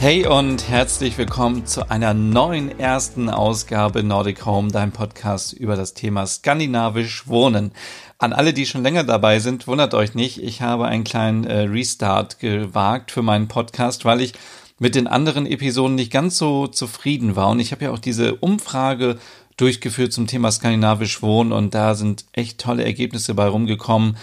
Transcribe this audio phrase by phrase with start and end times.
[0.00, 5.92] Hey und herzlich willkommen zu einer neuen ersten Ausgabe Nordic Home, dein Podcast über das
[5.92, 7.72] Thema skandinavisch Wohnen.
[8.16, 11.62] An alle, die schon länger dabei sind, wundert euch nicht, ich habe einen kleinen äh,
[11.62, 14.34] Restart gewagt für meinen Podcast, weil ich
[14.78, 17.48] mit den anderen Episoden nicht ganz so zufrieden war.
[17.48, 19.18] Und ich habe ja auch diese Umfrage
[19.56, 24.16] durchgeführt zum Thema skandinavisch Wohnen und da sind echt tolle Ergebnisse bei rumgekommen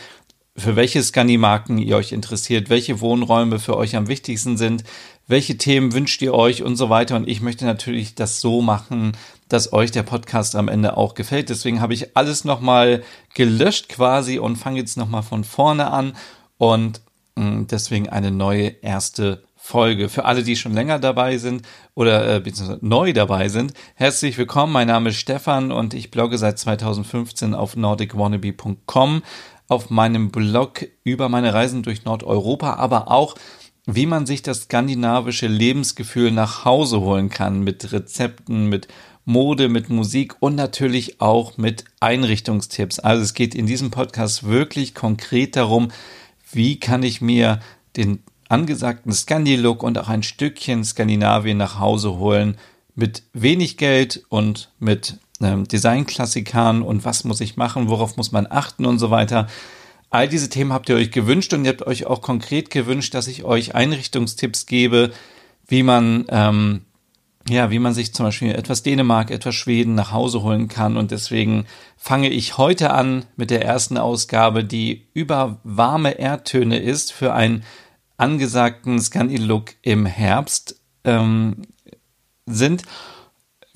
[0.58, 4.84] für welche Scandi-Marken ihr euch interessiert, welche Wohnräume für euch am wichtigsten sind,
[5.28, 7.16] welche Themen wünscht ihr euch und so weiter.
[7.16, 9.14] Und ich möchte natürlich das so machen,
[9.50, 11.50] dass euch der Podcast am Ende auch gefällt.
[11.50, 16.14] Deswegen habe ich alles nochmal gelöscht quasi und fange jetzt nochmal von vorne an
[16.58, 17.02] und
[17.36, 20.10] mm, deswegen eine neue erste Folge.
[20.10, 21.64] Für alle, die schon länger dabei sind
[21.96, 24.72] oder äh, beziehungsweise neu dabei sind, herzlich willkommen.
[24.72, 29.24] Mein Name ist Stefan und ich blogge seit 2015 auf nordicwannabe.com
[29.68, 33.34] auf meinem Blog über meine Reisen durch Nordeuropa, aber auch
[33.86, 38.88] wie man sich das skandinavische Lebensgefühl nach Hause holen kann mit Rezepten, mit
[39.26, 43.00] Mode, mit Musik und natürlich auch mit Einrichtungstipps.
[43.00, 45.90] Also es geht in diesem Podcast wirklich konkret darum,
[46.52, 47.60] wie kann ich mir
[47.96, 48.20] den
[48.50, 52.58] angesagten Scandi-Look und auch ein Stückchen Skandinavien nach Hause holen
[52.94, 58.48] mit wenig Geld und mit ähm, Designklassikern und was muss ich machen, worauf muss man
[58.50, 59.48] achten und so weiter.
[60.16, 63.28] All diese Themen habt ihr euch gewünscht und ihr habt euch auch konkret gewünscht, dass
[63.28, 65.12] ich euch Einrichtungstipps gebe,
[65.68, 66.82] wie man ähm,
[67.50, 70.98] ja, wie man sich zum Beispiel etwas Dänemark, etwas Schweden nach Hause holen kann.
[70.98, 71.66] Und deswegen
[71.98, 77.64] fange ich heute an mit der ersten Ausgabe, die über warme Erdtöne ist für einen
[78.18, 81.64] angesagten Scandi-Look im Herbst ähm,
[82.46, 82.84] sind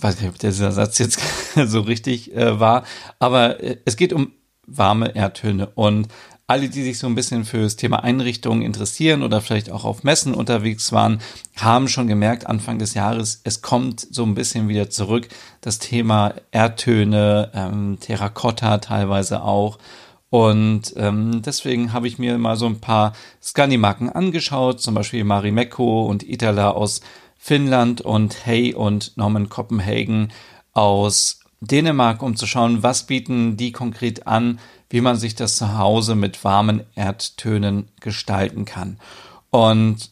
[0.02, 1.19] weiß nicht, ob dieser Satz jetzt
[1.66, 2.86] so richtig äh, war,
[3.19, 4.31] aber äh, es geht um
[4.66, 6.08] warme Erdtöne und
[6.50, 10.04] alle, die sich so ein bisschen für das Thema Einrichtungen interessieren oder vielleicht auch auf
[10.04, 11.20] Messen unterwegs waren,
[11.58, 15.28] haben schon gemerkt, Anfang des Jahres, es kommt so ein bisschen wieder zurück.
[15.62, 19.78] Das Thema Erdtöne, ähm, Terrakotta teilweise auch.
[20.32, 26.08] Und ähm, deswegen habe ich mir mal so ein paar Scandi-Marken angeschaut, zum Beispiel Marimekko
[26.08, 27.02] und Itala aus
[27.38, 30.31] Finnland und Hey und Norman Copenhagen
[30.74, 35.77] aus Dänemark, um zu schauen, was bieten die konkret an, wie man sich das zu
[35.77, 39.00] Hause mit warmen Erdtönen gestalten kann.
[39.51, 40.09] Und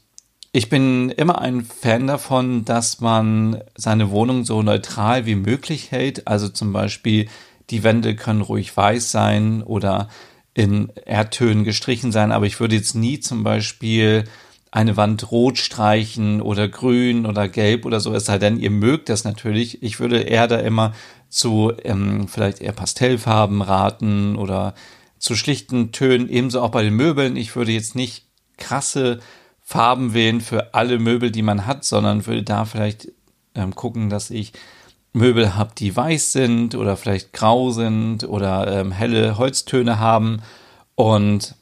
[0.51, 6.27] ich bin immer ein Fan davon, dass man seine Wohnung so neutral wie möglich hält.
[6.27, 7.27] Also zum Beispiel
[7.69, 10.09] die Wände können ruhig weiß sein oder
[10.53, 14.23] in Erdtönen gestrichen sein, aber ich würde jetzt nie zum Beispiel
[14.71, 19.09] eine Wand rot streichen oder grün oder gelb oder so, es sei denn, ihr mögt
[19.09, 19.83] das natürlich.
[19.83, 20.93] Ich würde eher da immer
[21.29, 24.73] zu ähm, vielleicht eher Pastellfarben raten oder
[25.19, 27.35] zu schlichten Tönen, ebenso auch bei den Möbeln.
[27.35, 28.25] Ich würde jetzt nicht
[28.57, 29.19] krasse
[29.61, 33.09] Farben wählen für alle Möbel, die man hat, sondern würde da vielleicht
[33.55, 34.53] ähm, gucken, dass ich
[35.13, 40.41] Möbel habe, die weiß sind oder vielleicht grau sind oder ähm, helle Holztöne haben
[40.95, 41.55] und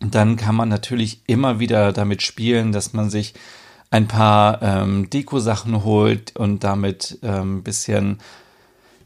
[0.00, 3.34] dann kann man natürlich immer wieder damit spielen, dass man sich
[3.90, 8.18] ein paar ähm, Deko-Sachen holt und damit ähm, bisschen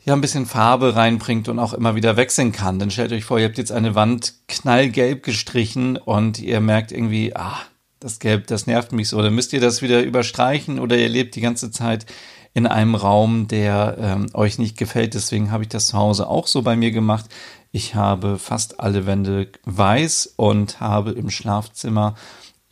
[0.04, 2.78] ja ein bisschen Farbe reinbringt und auch immer wieder wechseln kann.
[2.78, 7.36] Dann stellt euch vor, ihr habt jetzt eine Wand knallgelb gestrichen und ihr merkt irgendwie,
[7.36, 7.58] ah,
[8.00, 9.20] das Gelb, das nervt mich so.
[9.20, 12.06] Dann müsst ihr das wieder überstreichen oder ihr lebt die ganze Zeit
[12.54, 15.14] in einem Raum, der ähm, euch nicht gefällt.
[15.14, 17.26] Deswegen habe ich das zu Hause auch so bei mir gemacht.
[17.70, 22.16] Ich habe fast alle Wände weiß und habe im Schlafzimmer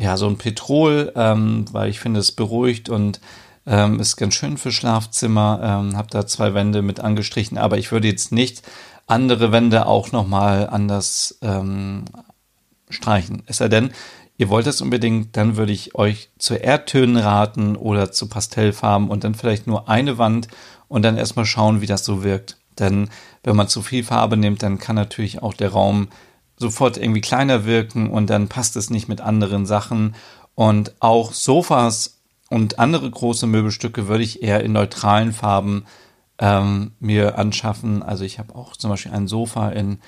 [0.00, 3.20] ja so ein Petrol, ähm, weil ich finde es beruhigt und
[3.68, 5.60] ähm, ist ganz schön für Schlafzimmer.
[5.62, 8.62] Ähm, habe da zwei Wände mit angestrichen, aber ich würde jetzt nicht
[9.06, 12.04] andere Wände auch nochmal anders ähm,
[12.88, 13.42] streichen.
[13.46, 13.90] Es sei denn,
[14.38, 19.24] ihr wollt es unbedingt, dann würde ich euch zu Erdtönen raten oder zu Pastellfarben und
[19.24, 20.48] dann vielleicht nur eine Wand
[20.88, 22.56] und dann erstmal schauen, wie das so wirkt.
[22.78, 23.10] Denn
[23.42, 26.08] wenn man zu viel Farbe nimmt, dann kann natürlich auch der Raum
[26.56, 30.14] sofort irgendwie kleiner wirken und dann passt es nicht mit anderen Sachen.
[30.54, 32.17] Und auch Sofas
[32.48, 35.84] und andere große Möbelstücke würde ich eher in neutralen Farben
[36.38, 38.02] ähm, mir anschaffen.
[38.02, 39.98] Also ich habe auch zum Beispiel ein Sofa in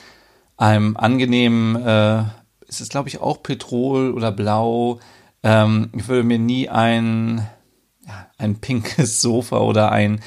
[0.56, 2.22] einem angenehmen, äh,
[2.66, 5.00] ist es glaube ich auch Petrol oder Blau.
[5.42, 7.46] Ähm, ich würde mir nie ein
[8.38, 10.20] ein pinkes Sofa oder ein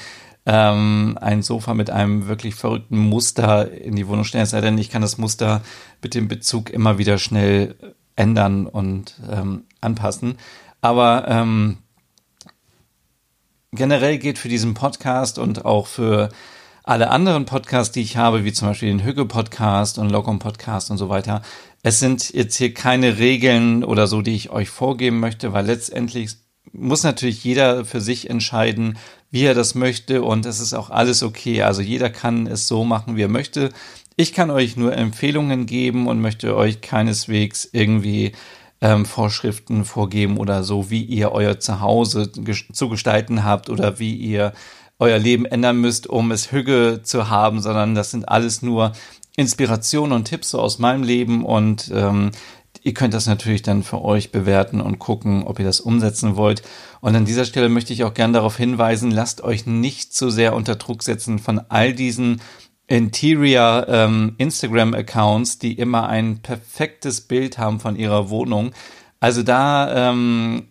[0.46, 4.44] ähm, ein Sofa mit einem wirklich verrückten Muster in die Wohnung stellen.
[4.44, 5.62] Es sei denn, ich kann das Muster
[6.02, 7.76] mit dem Bezug immer wieder schnell
[8.14, 10.36] ändern und ähm, anpassen.
[10.82, 11.78] Aber ähm,
[13.74, 16.28] generell geht für diesen Podcast und auch für
[16.82, 21.08] alle anderen Podcasts, die ich habe, wie zum Beispiel den Hügge-Podcast und Locum-Podcast und so
[21.08, 21.42] weiter,
[21.82, 26.36] es sind jetzt hier keine Regeln oder so, die ich euch vorgeben möchte, weil letztendlich
[26.72, 28.98] muss natürlich jeder für sich entscheiden,
[29.30, 31.62] wie er das möchte und es ist auch alles okay.
[31.62, 33.70] Also jeder kann es so machen, wie er möchte.
[34.16, 38.32] Ich kann euch nur Empfehlungen geben und möchte euch keineswegs irgendwie
[38.84, 44.52] ähm, Vorschriften vorgeben oder so, wie ihr euer Zuhause zu gestalten habt oder wie ihr
[44.98, 48.92] euer Leben ändern müsst, um es Hüge zu haben, sondern das sind alles nur
[49.36, 52.30] Inspirationen und Tipps so aus meinem Leben und ähm,
[52.82, 56.62] Ihr könnt das natürlich dann für euch bewerten und gucken, ob ihr das umsetzen wollt.
[57.00, 60.54] Und an dieser Stelle möchte ich auch gern darauf hinweisen, lasst euch nicht zu sehr
[60.54, 62.42] unter Druck setzen von all diesen
[62.86, 68.72] Interior ähm, Instagram-Accounts, die immer ein perfektes Bild haben von ihrer Wohnung.
[69.20, 70.68] Also da ähm,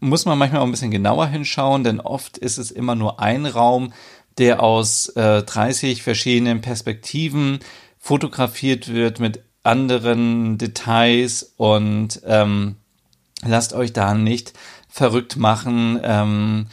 [0.00, 3.46] muss man manchmal auch ein bisschen genauer hinschauen, denn oft ist es immer nur ein
[3.46, 3.92] Raum,
[4.38, 7.60] der aus äh, 30 verschiedenen Perspektiven
[7.98, 12.76] fotografiert wird mit anderen Details und ähm,
[13.44, 14.52] lasst euch da nicht
[14.88, 15.98] verrückt machen.
[16.02, 16.66] Ähm,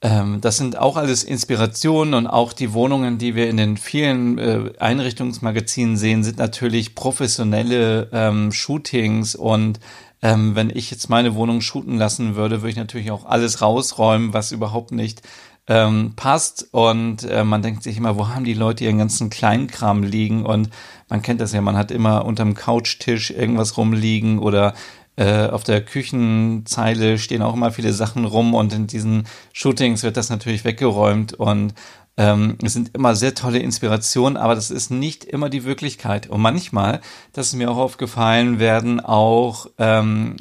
[0.00, 4.38] ähm, das sind auch alles Inspirationen und auch die Wohnungen, die wir in den vielen
[4.38, 9.34] äh, Einrichtungsmagazinen sehen, sind natürlich professionelle ähm, Shootings.
[9.34, 9.80] Und
[10.22, 14.32] ähm, wenn ich jetzt meine Wohnung shooten lassen würde, würde ich natürlich auch alles rausräumen,
[14.32, 15.22] was überhaupt nicht
[15.66, 16.68] ähm, passt.
[16.70, 20.46] Und äh, man denkt sich immer, wo haben die Leute ihren ganzen Kleinkram liegen?
[20.46, 20.70] Und
[21.08, 24.74] man kennt das ja, man hat immer unterm Couchtisch irgendwas rumliegen oder
[25.18, 30.16] äh, auf der Küchenzeile stehen auch immer viele Sachen rum und in diesen Shootings wird
[30.16, 31.74] das natürlich weggeräumt und
[32.16, 36.28] ähm, es sind immer sehr tolle Inspirationen, aber das ist nicht immer die Wirklichkeit.
[36.28, 37.00] Und manchmal,
[37.32, 40.36] das ist mir auch aufgefallen, werden auch ähm,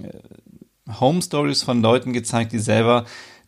[0.99, 3.05] Home Stories von Leuten gezeigt, die selber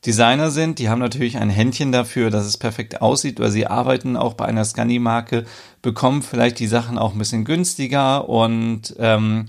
[0.08, 0.80] Designer sind.
[0.80, 4.46] Die haben natürlich ein Händchen dafür, dass es perfekt aussieht, oder sie arbeiten auch bei
[4.46, 5.46] einer Scandi-Marke,
[5.84, 9.46] bekommen vielleicht die Sachen auch ein bisschen günstiger und ähm,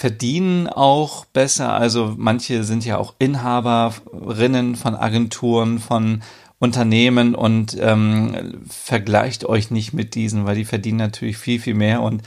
[0.00, 1.74] verdienen auch besser.
[1.74, 6.22] Also manche sind ja auch Inhaberinnen von Agenturen, von
[6.58, 12.00] Unternehmen und ähm, vergleicht euch nicht mit diesen, weil die verdienen natürlich viel, viel mehr
[12.00, 12.22] und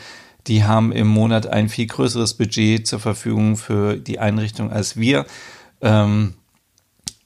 [0.45, 5.25] die haben im Monat ein viel größeres Budget zur Verfügung für die Einrichtung als wir.
[5.81, 6.35] Ähm,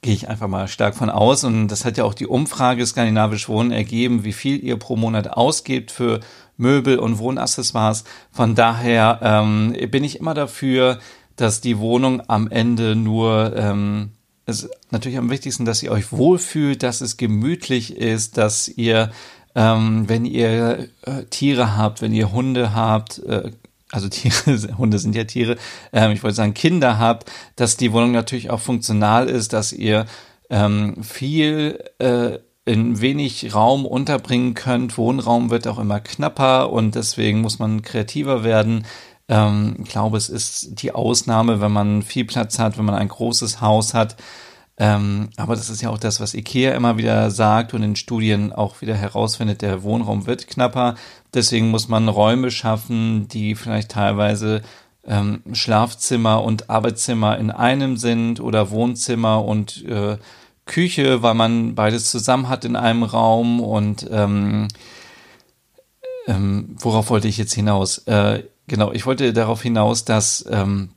[0.00, 1.44] Gehe ich einfach mal stark von aus.
[1.44, 5.28] Und das hat ja auch die Umfrage Skandinavisch Wohnen ergeben, wie viel ihr pro Monat
[5.30, 6.20] ausgebt für
[6.56, 8.04] Möbel und Wohnaccessoires.
[8.30, 10.98] Von daher ähm, bin ich immer dafür,
[11.36, 14.10] dass die Wohnung am Ende nur ähm,
[14.48, 19.12] es ist natürlich am wichtigsten, dass ihr euch wohlfühlt, dass es gemütlich ist, dass ihr,
[19.54, 23.50] ähm, wenn ihr äh, Tiere habt, wenn ihr Hunde habt, äh,
[23.92, 25.56] also Tiere, Hunde sind ja Tiere,
[25.92, 30.06] ähm, ich wollte sagen Kinder habt, dass die Wohnung natürlich auch funktional ist, dass ihr
[30.50, 34.98] ähm, viel äh, in wenig Raum unterbringen könnt.
[34.98, 38.84] Wohnraum wird auch immer knapper und deswegen muss man kreativer werden.
[39.28, 43.08] Ähm, ich glaube, es ist die Ausnahme, wenn man viel Platz hat, wenn man ein
[43.08, 44.16] großes Haus hat.
[44.80, 48.52] Ähm, aber das ist ja auch das, was IKEA immer wieder sagt und in Studien
[48.52, 50.94] auch wieder herausfindet, der Wohnraum wird knapper.
[51.34, 54.62] Deswegen muss man Räume schaffen, die vielleicht teilweise
[55.04, 60.16] ähm, Schlafzimmer und Arbeitszimmer in einem sind oder Wohnzimmer und äh,
[60.64, 63.58] Küche, weil man beides zusammen hat in einem Raum.
[63.58, 64.68] Und ähm,
[66.28, 67.98] ähm, worauf wollte ich jetzt hinaus?
[68.06, 70.90] Äh, genau, ich wollte darauf hinaus, dass, ähm,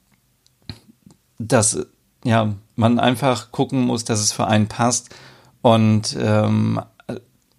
[1.39, 1.87] dass
[2.23, 5.15] ja, man einfach gucken muss, dass es für einen passt.
[5.61, 6.81] Und ähm,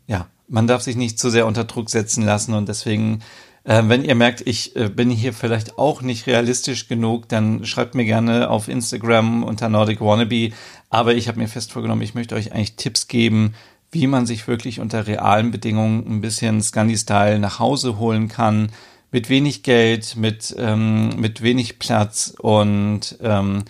[0.07, 2.53] ja, man darf sich nicht zu sehr unter Druck setzen lassen.
[2.53, 3.21] Und deswegen,
[3.65, 7.95] äh, wenn ihr merkt, ich äh, bin hier vielleicht auch nicht realistisch genug, dann schreibt
[7.95, 10.51] mir gerne auf Instagram unter Nordic Wannabe.
[10.91, 13.55] Aber ich habe mir fest vorgenommen, ich möchte euch eigentlich Tipps geben,
[13.93, 18.71] wie man sich wirklich unter realen Bedingungen ein bisschen Scandi-Style nach Hause holen kann.
[19.13, 23.63] Mit wenig Geld, mit, ähm, mit wenig Platz und ähm,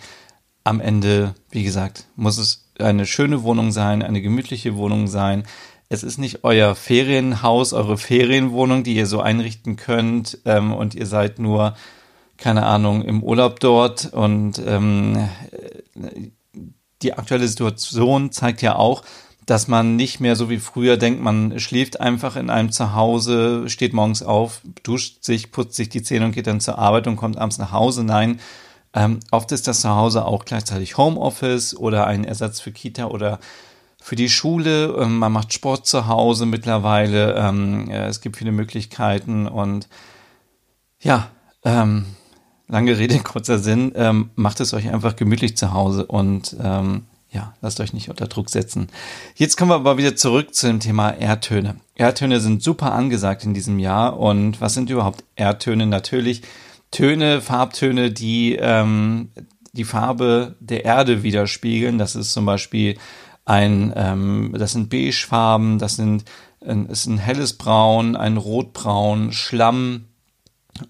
[0.63, 5.43] am Ende, wie gesagt, muss es eine schöne Wohnung sein, eine gemütliche Wohnung sein.
[5.89, 11.05] Es ist nicht euer Ferienhaus, eure Ferienwohnung, die ihr so einrichten könnt ähm, und ihr
[11.05, 11.75] seid nur,
[12.37, 15.29] keine Ahnung, im Urlaub dort und ähm,
[17.01, 19.03] die aktuelle Situation zeigt ja auch,
[19.45, 23.93] dass man nicht mehr so wie früher denkt, man schläft einfach in einem Zuhause, steht
[23.93, 27.37] morgens auf, duscht sich, putzt sich die Zähne und geht dann zur Arbeit und kommt
[27.37, 28.03] abends nach Hause.
[28.05, 28.39] Nein,
[28.93, 33.39] Ähm, oft ist das zu Hause auch gleichzeitig Homeoffice oder ein Ersatz für Kita oder
[34.01, 34.95] für die Schule.
[34.99, 37.35] Ähm, man macht Sport zu Hause mittlerweile.
[37.35, 39.87] Ähm, äh, es gibt viele Möglichkeiten und
[40.99, 41.29] ja,
[41.63, 42.05] ähm,
[42.67, 43.93] lange Rede, kurzer Sinn.
[43.95, 48.27] Ähm, macht es euch einfach gemütlich zu Hause und ähm, ja, lasst euch nicht unter
[48.27, 48.89] Druck setzen.
[49.35, 51.77] Jetzt kommen wir aber wieder zurück zu dem Thema Erdtöne.
[51.95, 54.19] Erdtöne sind super angesagt in diesem Jahr.
[54.19, 55.87] Und was sind überhaupt Erdtöne?
[55.87, 56.43] Natürlich
[56.93, 59.29] Töne, Farbtöne, die ähm,
[59.73, 61.97] die Farbe der Erde widerspiegeln.
[61.97, 62.97] Das ist zum Beispiel
[63.45, 66.25] ein, ähm, das sind Beigefarben, das sind
[66.65, 70.05] ein, ist ein helles Braun, ein Rotbraun, Schlamm,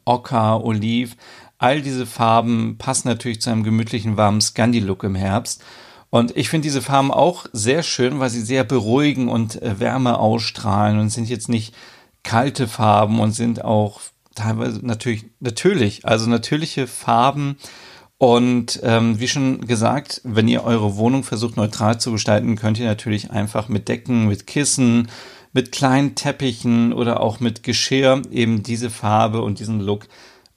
[0.05, 1.15] Ocker, Oliv.
[1.57, 5.63] All diese Farben passen natürlich zu einem gemütlichen, warmen Scandi-Look im Herbst.
[6.09, 10.19] Und ich finde diese Farben auch sehr schön, weil sie sehr beruhigen und äh, Wärme
[10.19, 11.73] ausstrahlen und sind jetzt nicht
[12.21, 14.01] kalte Farben und sind auch
[14.35, 17.57] teilweise natürlich natürlich, also natürliche Farben.
[18.17, 22.85] Und ähm, wie schon gesagt, wenn ihr eure Wohnung versucht neutral zu gestalten, könnt ihr
[22.85, 25.09] natürlich einfach mit Decken, mit Kissen,
[25.51, 30.07] mit kleinen Teppichen oder auch mit Geschirr eben diese Farbe und diesen Look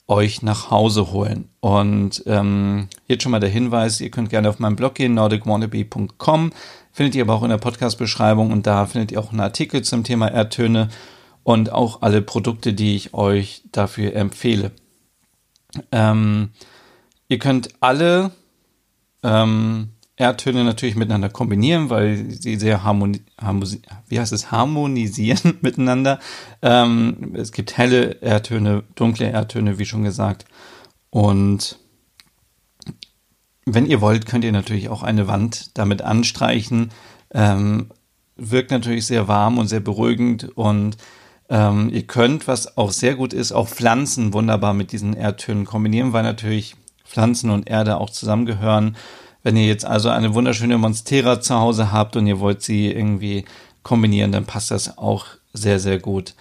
[0.07, 1.49] euch nach Hause holen.
[1.59, 6.53] Und ähm, jetzt schon mal der Hinweis, ihr könnt gerne auf meinen Blog gehen, nordicwannabe.com,
[6.93, 10.03] findet ihr aber auch in der Podcast-Beschreibung und da findet ihr auch einen Artikel zum
[10.03, 10.87] Thema Erdtöne
[11.47, 14.71] und auch alle Produkte, die ich euch dafür empfehle.
[15.93, 16.49] Ähm,
[17.29, 18.31] ihr könnt alle
[19.23, 26.19] ähm, Erdtöne natürlich miteinander kombinieren, weil sie sehr harmoni harmoni wie heißt es, harmonisieren miteinander.
[26.61, 30.43] Ähm, es gibt helle Erdtöne, dunkle Erdtöne, wie schon gesagt.
[31.11, 31.79] Und
[33.63, 36.91] wenn ihr wollt, könnt ihr natürlich auch eine Wand damit anstreichen.
[37.33, 37.87] Ähm,
[38.35, 40.97] wirkt natürlich sehr warm und sehr beruhigend und
[41.49, 46.13] ähm, ihr könnt, was auch sehr gut ist, auch Pflanzen wunderbar mit diesen Erdtönen kombinieren,
[46.13, 46.75] weil natürlich
[47.05, 48.97] Pflanzen und Erde auch zusammengehören.
[49.43, 53.45] Wenn ihr jetzt also eine wunderschöne Monstera zu Hause habt und ihr wollt sie irgendwie
[53.83, 56.35] kombinieren, dann passt das auch sehr, sehr gut.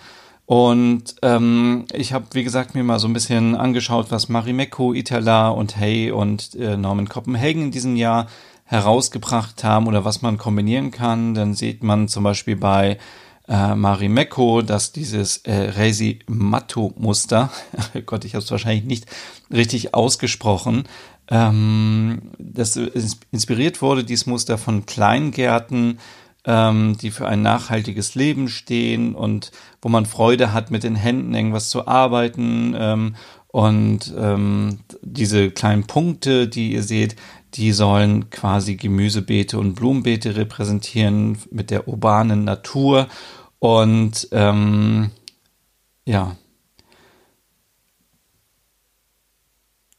[0.46, 5.48] Und ähm, ich habe, wie gesagt, mir mal so ein bisschen angeschaut, was Marimekko, Itala
[5.48, 8.28] und Hey und äh, Norman Copenhagen in diesem Jahr
[8.64, 11.34] herausgebracht haben oder was man kombinieren kann.
[11.34, 12.98] Dann sieht man zum Beispiel bei
[13.48, 17.50] äh, Marimekko, dass dieses äh, Resi Matto Muster,
[17.94, 19.06] oh Gott, ich habe es wahrscheinlich nicht
[19.50, 20.84] richtig ausgesprochen,
[21.28, 25.98] ähm, das inspiriert wurde, dieses Muster von Kleingärten,
[26.44, 29.50] ähm, die für ein nachhaltiges Leben stehen und
[29.82, 32.74] wo man Freude hat, mit den Händen irgendwas zu arbeiten.
[32.78, 33.16] Ähm,
[33.48, 37.16] und ähm, diese kleinen Punkte, die ihr seht,
[37.56, 43.08] die sollen quasi Gemüsebeete und Blumenbeete repräsentieren mit der urbanen Natur.
[43.58, 45.10] Und ähm,
[46.04, 46.36] ja,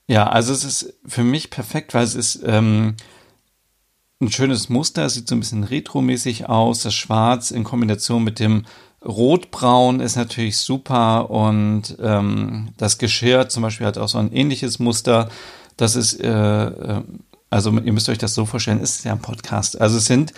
[0.10, 2.96] Ja, also es ist für mich perfekt, weil es ist ähm,
[4.22, 6.84] ein schönes Muster, es sieht so ein bisschen retromäßig aus.
[6.84, 8.66] Das Schwarz in Kombination mit dem
[9.06, 14.80] Rotbraun ist natürlich super und ähm, das Geschirr zum Beispiel hat auch so ein ähnliches
[14.80, 15.30] Muster.
[15.76, 17.04] Das ist, äh, äh
[17.50, 19.80] also ihr müsst euch das so vorstellen, ist ja ein Podcast.
[19.80, 20.34] Also es sind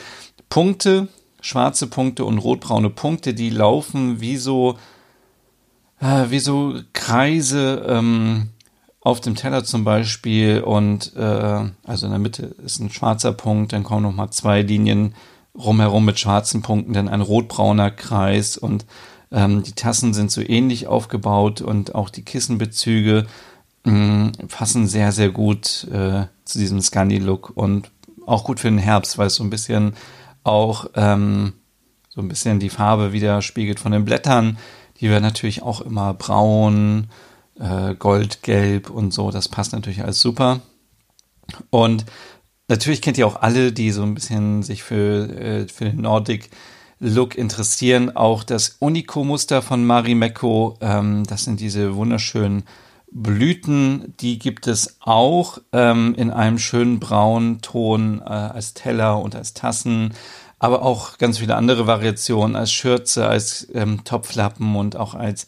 [0.49, 1.07] Punkte,
[1.41, 4.77] schwarze Punkte und rotbraune Punkte, die laufen wie so,
[5.99, 7.85] äh, wie so Kreise.
[7.87, 8.49] Ähm,
[9.01, 13.71] auf dem Teller zum Beispiel und äh, also in der Mitte ist ein schwarzer Punkt,
[13.71, 15.15] dann kommen nochmal zwei Linien
[15.57, 18.85] rumherum mit schwarzen Punkten, dann ein rotbrauner Kreis und
[19.31, 23.25] ähm, die Tassen sind so ähnlich aufgebaut und auch die Kissenbezüge
[23.83, 27.91] mh, passen sehr, sehr gut äh, zu diesem Scandi-Look und
[28.25, 29.93] auch gut für den Herbst, weil es so ein bisschen
[30.43, 31.53] auch ähm,
[32.09, 34.57] so ein bisschen die Farbe widerspiegelt von den Blättern.
[34.99, 37.07] Die werden natürlich auch immer braun,
[37.59, 39.31] äh, Goldgelb und so.
[39.31, 40.61] Das passt natürlich alles super.
[41.69, 42.05] Und
[42.67, 46.49] natürlich kennt ihr auch alle, die so ein bisschen sich für, äh, für den Nordic
[47.01, 50.77] Look interessieren, auch das Unico-Muster von Marimekko.
[50.81, 52.63] Ähm, das sind diese wunderschönen
[53.11, 54.13] Blüten.
[54.19, 59.53] Die gibt es auch ähm, in einem schönen braunen Ton äh, als Teller und als
[59.53, 60.13] Tassen.
[60.59, 65.47] Aber auch ganz viele andere Variationen als Schürze, als ähm, Topflappen und auch als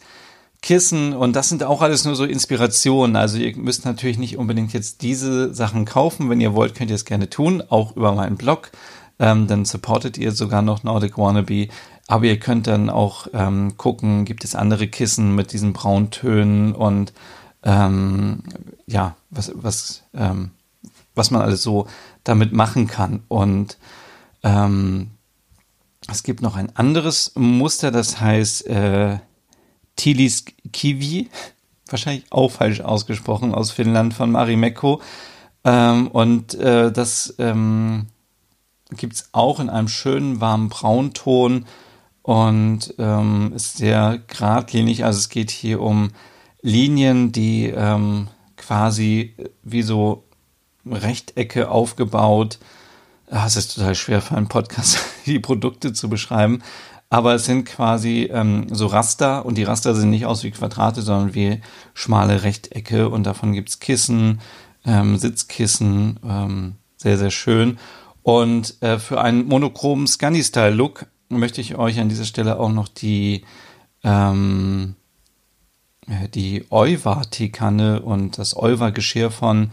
[0.61, 3.15] Kissen und das sind auch alles nur so Inspirationen.
[3.15, 6.29] Also ihr müsst natürlich nicht unbedingt jetzt diese Sachen kaufen.
[6.29, 8.71] Wenn ihr wollt, könnt ihr es gerne tun, auch über meinen Blog.
[9.17, 11.67] Ähm, dann supportet ihr sogar noch Nordic Wannabe.
[12.07, 17.11] Aber ihr könnt dann auch ähm, gucken, gibt es andere Kissen mit diesen Brauntönen und
[17.63, 18.43] ähm,
[18.87, 20.51] ja, was, was, ähm,
[21.15, 21.87] was man alles so
[22.23, 23.23] damit machen kann.
[23.27, 23.77] Und
[24.43, 25.11] ähm,
[26.07, 29.19] es gibt noch ein anderes Muster, das heißt äh,
[29.95, 31.29] Tilis Kiwi.
[31.91, 35.01] wahrscheinlich auch falsch ausgesprochen, aus Finnland von Marimekko.
[35.63, 38.07] Ähm, und äh, das ähm,
[38.95, 41.65] gibt es auch in einem schönen warmen Braunton
[42.23, 45.05] und ähm, ist sehr geradlinig.
[45.05, 46.11] Also es geht hier um
[46.61, 48.27] Linien, die ähm,
[48.57, 50.23] quasi wie so
[50.85, 52.59] Rechtecke aufgebaut.
[53.29, 56.61] Ah, es ist total schwer für einen Podcast, die Produkte zu beschreiben.
[57.09, 61.01] Aber es sind quasi ähm, so Raster und die Raster sehen nicht aus wie Quadrate,
[61.01, 61.59] sondern wie
[61.93, 64.39] schmale Rechtecke und davon gibt's Kissen,
[64.85, 67.79] ähm, Sitzkissen, ähm, sehr, sehr schön.
[68.23, 73.43] Und äh, für einen monochromen Scunny-Style-Look möchte ich euch an dieser Stelle auch noch die
[74.03, 75.00] ähm, äh,
[76.07, 79.71] die Euwa-Teekanne und das Euwa-Geschirr von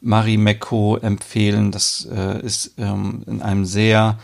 [0.00, 1.72] Marimekko empfehlen.
[1.72, 4.18] Das äh, ist ähm, in einem sehr,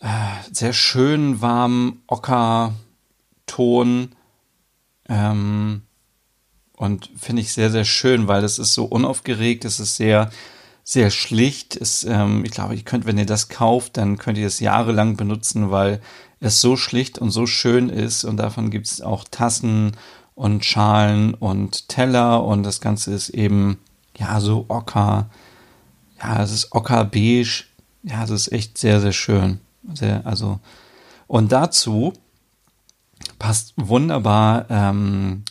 [0.00, 0.06] äh,
[0.50, 4.12] sehr schönen, warmen Ockerton.
[5.08, 5.82] Ähm,
[6.76, 10.30] und finde ich sehr, sehr schön, weil das ist so unaufgeregt, es ist sehr,
[10.84, 11.76] sehr schlicht.
[11.76, 15.16] Es, ähm, ich glaube, ihr könnt, wenn ihr das kauft, dann könnt ihr es jahrelang
[15.16, 16.00] benutzen, weil
[16.40, 18.24] es so schlicht und so schön ist.
[18.24, 19.92] Und davon gibt es auch Tassen
[20.42, 23.78] und Schalen und Teller und das Ganze ist eben,
[24.18, 25.30] ja, so ocker.
[26.20, 27.62] Ja, es ist ockerbeige.
[28.02, 29.60] Ja, es ist echt sehr, sehr schön.
[29.94, 30.58] Sehr, also,
[31.28, 32.12] und dazu
[33.38, 35.44] passt wunderbar ähm,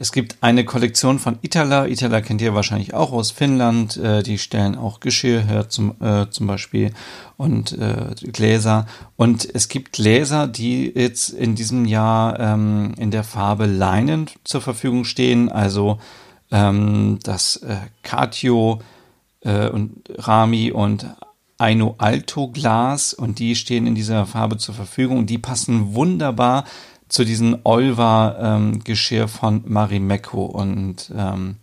[0.00, 1.86] es gibt eine Kollektion von Itala.
[1.86, 3.98] Itala kennt ihr wahrscheinlich auch aus Finnland.
[3.98, 6.92] Äh, die stellen auch Geschirr her zum, äh, zum Beispiel
[7.36, 8.86] und äh, Gläser.
[9.16, 14.62] Und es gibt Gläser, die jetzt in diesem Jahr ähm, in der Farbe Leinen zur
[14.62, 15.50] Verfügung stehen.
[15.50, 15.98] Also
[16.50, 18.80] ähm, das äh, Katio
[19.42, 21.06] äh, und Rami und
[21.58, 25.26] Aino Alto Glas und die stehen in dieser Farbe zur Verfügung.
[25.26, 26.64] Die passen wunderbar
[27.10, 30.44] zu diesem Olva-Geschirr ähm, von Marimekko.
[30.44, 31.56] Und ähm,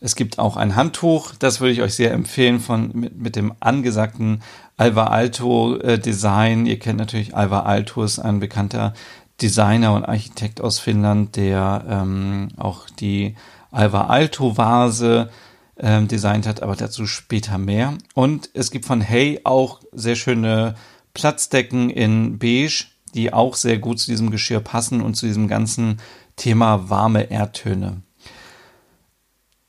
[0.00, 3.52] es gibt auch ein Handtuch, das würde ich euch sehr empfehlen, von, mit, mit dem
[3.60, 4.42] angesagten
[4.76, 6.66] Alva Alto äh, Design.
[6.66, 8.94] Ihr kennt natürlich Alva Alto, ist ein bekannter
[9.42, 13.34] Designer und Architekt aus Finnland, der ähm, auch die
[13.72, 15.30] Alva Alto Vase
[15.78, 17.94] ähm, designt hat, aber dazu später mehr.
[18.14, 20.76] Und es gibt von Hey auch sehr schöne
[21.12, 25.98] Platzdecken in Beige die auch sehr gut zu diesem Geschirr passen und zu diesem ganzen
[26.36, 28.02] Thema warme Erdtöne.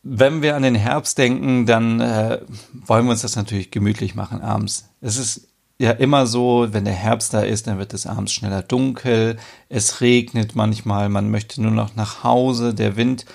[0.04, 2.40] Wenn wir an den Herbst denken, dann äh,
[2.74, 4.90] wollen wir uns das natürlich gemütlich machen abends.
[5.02, 5.48] Es ist
[5.80, 9.38] ja immer so, wenn der Herbst da ist, dann wird es abends schneller dunkel,
[9.70, 13.26] es regnet manchmal, man möchte nur noch nach Hause, der Wind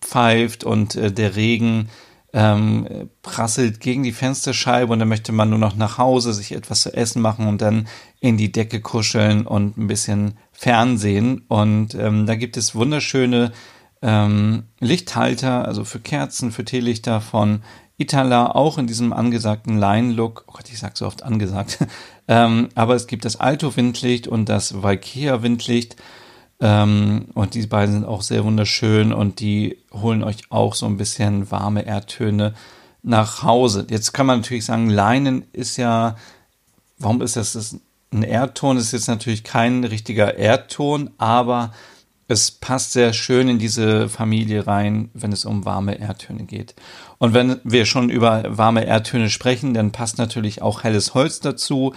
[0.00, 1.88] pfeift und äh, der Regen
[2.34, 6.82] ähm, prasselt gegen die Fensterscheibe und dann möchte man nur noch nach Hause, sich etwas
[6.82, 7.86] zu essen machen und dann
[8.18, 11.44] in die Decke kuscheln und ein bisschen Fernsehen.
[11.46, 13.52] Und ähm, da gibt es wunderschöne
[14.02, 17.62] ähm, Lichthalter, also für Kerzen, für Teelichter von
[17.98, 20.46] Itala, auch in diesem angesagten Line-Look.
[20.48, 21.78] Oh Gott, ich sag so oft angesagt.
[22.28, 25.94] ähm, aber es gibt das Alto-Windlicht und das Valkyria-Windlicht.
[26.60, 30.96] Ähm, und die beiden sind auch sehr wunderschön und die holen euch auch so ein
[30.96, 32.54] bisschen warme Erdtöne
[33.02, 33.86] nach Hause.
[33.90, 36.16] Jetzt kann man natürlich sagen, Leinen ist ja,
[36.98, 37.76] warum ist das, das
[38.12, 38.76] ein Erdton?
[38.76, 41.72] Das ist jetzt natürlich kein richtiger Erdton, aber
[42.26, 46.74] es passt sehr schön in diese Familie rein, wenn es um warme Erdtöne geht.
[47.18, 51.94] Und wenn wir schon über warme Erdtöne sprechen, dann passt natürlich auch helles Holz dazu.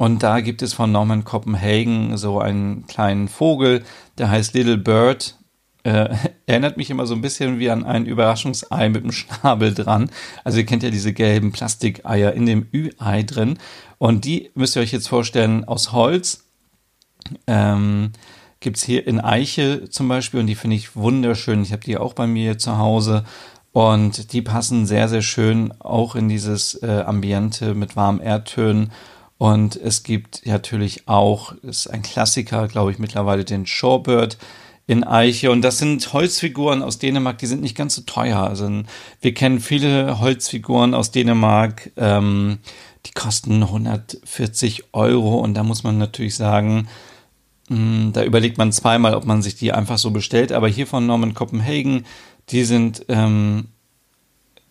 [0.00, 3.84] Und da gibt es von Norman Copenhagen so einen kleinen Vogel,
[4.16, 5.36] der heißt Little Bird.
[5.82, 10.10] Äh, erinnert mich immer so ein bisschen wie an ein Überraschungsei mit dem Schnabel dran.
[10.42, 13.58] Also ihr kennt ja diese gelben Plastikeier in dem Ü-Ei drin.
[13.98, 16.46] Und die müsst ihr euch jetzt vorstellen aus Holz.
[17.46, 18.12] Ähm,
[18.60, 21.60] gibt es hier in Eiche zum Beispiel und die finde ich wunderschön.
[21.60, 23.24] Ich habe die auch bei mir zu Hause
[23.72, 28.92] und die passen sehr, sehr schön auch in dieses äh, Ambiente mit warmen Erdtönen
[29.40, 34.36] und es gibt natürlich auch, ist ein Klassiker, glaube ich, mittlerweile den Shorebird
[34.86, 35.50] in Eiche.
[35.50, 38.36] Und das sind Holzfiguren aus Dänemark, die sind nicht ganz so teuer.
[38.36, 38.70] Also
[39.22, 42.58] wir kennen viele Holzfiguren aus Dänemark, ähm,
[43.06, 45.38] die kosten 140 Euro.
[45.38, 46.86] Und da muss man natürlich sagen,
[47.70, 50.52] mh, hm, da überlegt man zweimal, ob man sich die einfach so bestellt.
[50.52, 52.04] Aber hier von Norman Copenhagen,
[52.50, 53.68] die sind ähm,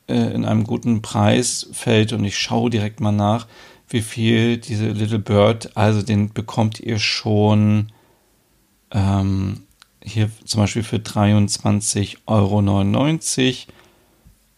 [0.07, 2.13] äh, in einem guten Preisfeld.
[2.13, 3.47] Und ich schaue direkt mal nach
[3.89, 7.91] wie viel diese Little Bird, also den bekommt ihr schon
[8.91, 9.63] ähm,
[10.03, 13.73] hier zum Beispiel für 23,99 Euro.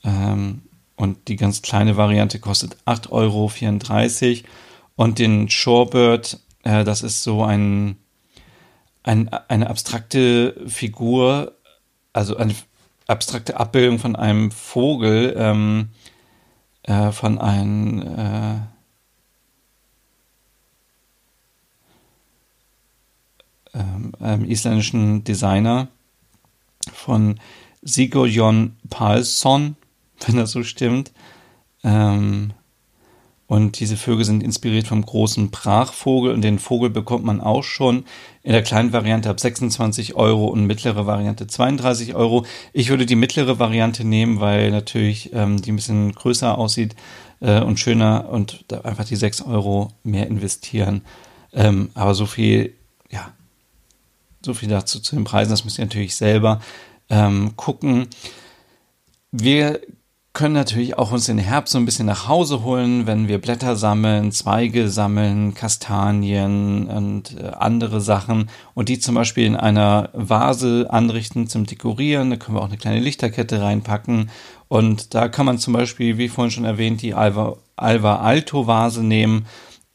[0.04, 0.62] Ähm,
[0.96, 4.50] und die ganz kleine Variante kostet 8,34 Euro.
[4.96, 7.98] Und den Shorebird, äh, das ist so ein,
[9.04, 11.54] ein, eine abstrakte Figur,
[12.14, 12.54] also eine,
[13.08, 15.90] abstrakte Abbildung von einem Vogel, ähm,
[16.84, 18.60] äh, von einem äh,
[23.74, 25.88] ähm, einem isländischen Designer
[26.94, 27.40] von
[27.82, 29.76] Sigurjon Palsson,
[30.26, 31.12] wenn das so stimmt.
[31.84, 32.54] Ähm,
[33.52, 38.06] und diese Vögel sind inspiriert vom großen Brachvogel und den Vogel bekommt man auch schon
[38.44, 42.46] in der kleinen Variante ab 26 Euro und mittlere Variante 32 Euro.
[42.72, 46.96] Ich würde die mittlere Variante nehmen, weil natürlich ähm, die ein bisschen größer aussieht
[47.42, 51.02] äh, und schöner und einfach die 6 Euro mehr investieren.
[51.52, 52.74] Ähm, aber so viel,
[53.10, 53.34] ja,
[54.44, 56.62] so viel dazu zu den Preisen, das müsst ihr natürlich selber
[57.10, 58.08] ähm, gucken.
[59.32, 59.80] Wir
[60.34, 63.76] können natürlich auch uns den Herbst so ein bisschen nach Hause holen, wenn wir Blätter
[63.76, 70.88] sammeln, Zweige sammeln, Kastanien und äh, andere Sachen und die zum Beispiel in einer Vase
[70.90, 72.30] anrichten zum Dekorieren.
[72.30, 74.30] Da können wir auch eine kleine Lichterkette reinpacken
[74.70, 79.04] und da kann man zum Beispiel, wie vorhin schon erwähnt, die Alva, Alva Alto Vase
[79.04, 79.48] nehmen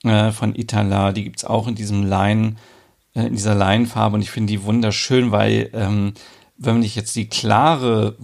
[0.04, 1.12] äh, von Itala.
[1.12, 2.75] Die gibt's auch in diesem Lein, äh,
[3.24, 6.12] in dieser Leinfarbe und ich finde die wunderschön, weil ähm,
[6.58, 8.16] wenn ich jetzt die klare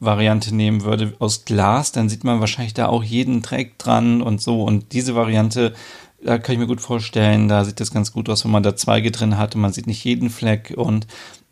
[0.00, 4.40] Variante nehmen würde aus Glas, dann sieht man wahrscheinlich da auch jeden Dreck dran und
[4.40, 4.62] so.
[4.62, 5.74] Und diese Variante,
[6.22, 8.76] da kann ich mir gut vorstellen, da sieht das ganz gut aus, wenn man da
[8.76, 11.06] Zweige drin hat und man sieht nicht jeden Fleck und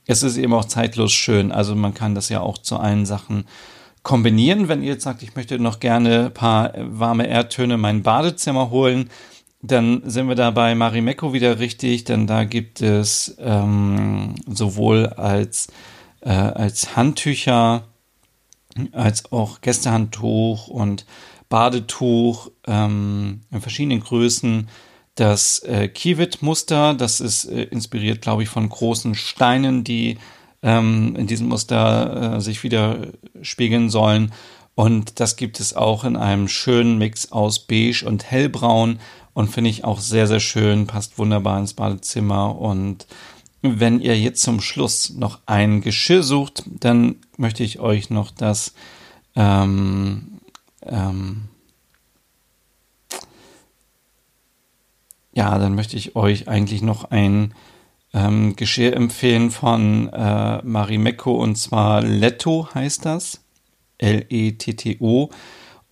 [0.07, 1.53] es ist eben auch zeitlos schön.
[1.53, 3.45] Also man kann das ja auch zu allen Sachen
[4.03, 4.69] kombinieren.
[4.69, 8.71] Wenn ihr jetzt sagt, ich möchte noch gerne ein paar warme Erdtöne in mein Badezimmer
[8.71, 9.11] holen,
[9.63, 15.69] dann sind wir da bei Marimekko wieder richtig, denn da gibt es ähm, sowohl als,
[16.21, 17.85] äh, als Handtücher,
[18.91, 21.07] als auch Gästehandtuch und
[21.49, 24.69] Badetuch ähm, in verschiedenen Größen.
[25.15, 30.19] Das äh, Kiewit-Muster, das ist äh, inspiriert, glaube ich, von großen Steinen, die
[30.63, 32.99] ähm, in diesem Muster äh, sich wieder
[33.43, 34.33] spiegeln sollen.
[34.75, 38.99] Und das gibt es auch in einem schönen Mix aus Beige und Hellbraun
[39.35, 43.07] und finde ich auch sehr, sehr schön, passt wunderbar ins Badezimmer und
[43.63, 48.75] wenn ihr jetzt zum Schluss noch ein Geschirr sucht, dann möchte ich euch noch das
[49.37, 50.41] ähm,
[50.85, 51.49] ähm,
[55.33, 57.55] ja, dann möchte ich euch eigentlich noch ein
[58.13, 63.41] ähm, Geschirr empfehlen von äh, Marimekko und zwar Letto heißt das.
[63.99, 65.31] L-E-T-T-O.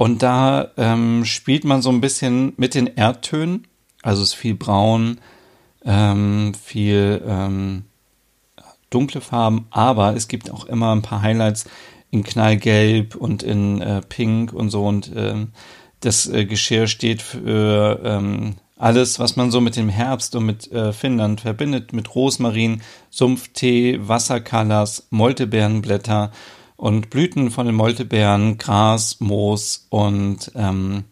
[0.01, 3.67] Und da ähm, spielt man so ein bisschen mit den Erdtönen.
[4.01, 5.21] Also es ist viel braun,
[5.85, 7.85] ähm, viel ähm,
[8.89, 11.67] dunkle Farben, aber es gibt auch immer ein paar Highlights
[12.11, 14.87] in Knallgelb und in äh, Pink und so.
[14.87, 15.49] Und ähm,
[16.01, 20.73] das äh, Geschirr steht für ähm, alles, was man so mit dem Herbst und mit
[20.73, 26.33] äh, Finnland verbindet, mit Rosmarin, Sumpftee, Wasserkalas, Moltebeerenblätter
[26.81, 31.05] und Blüten von den Moltebeeren, Gras, Moos und ähm,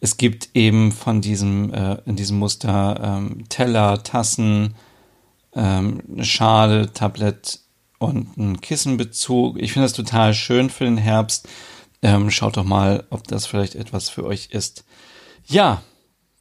[0.00, 4.74] es gibt eben von diesem, äh, in diesem Muster ähm, Teller, Tassen,
[5.54, 7.60] ähm, Schale, Tablett
[7.98, 9.60] und ein Kissenbezug.
[9.60, 11.46] Ich finde das total schön für den Herbst.
[12.00, 14.86] Ähm, schaut doch mal, ob das vielleicht etwas für euch ist.
[15.44, 15.82] Ja,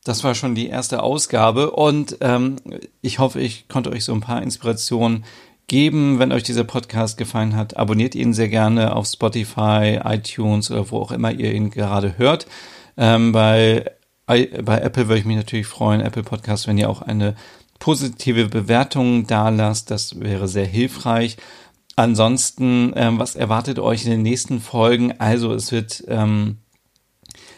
[0.05, 2.55] das war schon die erste Ausgabe und ähm,
[3.01, 5.25] ich hoffe, ich konnte euch so ein paar Inspirationen
[5.71, 6.19] geben.
[6.19, 10.99] Wenn euch dieser Podcast gefallen hat, abonniert ihn sehr gerne auf Spotify, iTunes oder wo
[10.99, 12.45] auch immer ihr ihn gerade hört.
[12.97, 13.89] Ähm, bei,
[14.27, 17.35] bei Apple würde ich mich natürlich freuen, Apple Podcast, wenn ihr auch eine
[17.79, 19.91] positive Bewertung da lasst.
[19.91, 21.37] Das wäre sehr hilfreich.
[21.95, 25.13] Ansonsten, ähm, was erwartet euch in den nächsten Folgen?
[25.21, 26.57] Also es wird ähm,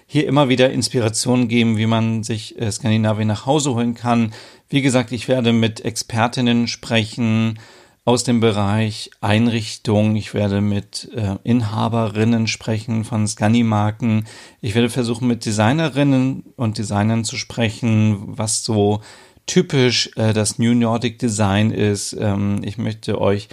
[0.05, 4.35] hier immer wieder Inspirationen geben, wie man sich äh, Skandinavien nach Hause holen kann.
[4.69, 7.57] Wie gesagt, ich werde mit Expertinnen sprechen,
[8.05, 10.15] aus dem Bereich Einrichtung.
[10.15, 14.25] Ich werde mit äh, Inhaberinnen sprechen von Scanimarken.
[14.61, 19.01] Ich werde versuchen, mit Designerinnen und Designern zu sprechen, was so
[19.45, 22.13] typisch äh, das New Nordic Design ist.
[22.19, 23.47] Ähm, ich möchte euch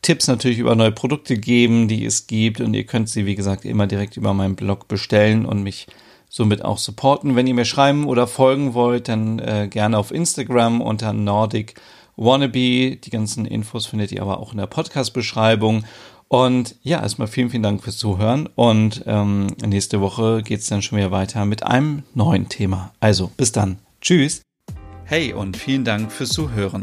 [0.00, 2.60] Tipps natürlich über neue Produkte geben, die es gibt.
[2.60, 5.88] Und ihr könnt sie, wie gesagt, immer direkt über meinen Blog bestellen und mich
[6.28, 7.34] somit auch supporten.
[7.34, 11.74] Wenn ihr mir schreiben oder folgen wollt, dann äh, gerne auf Instagram unter Nordic
[12.18, 12.96] Wannabe.
[12.96, 15.84] Die ganzen Infos findet ihr aber auch in der Podcast-Beschreibung.
[16.28, 18.48] Und ja, erstmal vielen, vielen Dank fürs Zuhören.
[18.54, 22.92] Und ähm, nächste Woche geht es dann schon wieder weiter mit einem neuen Thema.
[23.00, 23.78] Also, bis dann.
[24.02, 24.42] Tschüss.
[25.04, 26.82] Hey und vielen Dank fürs Zuhören.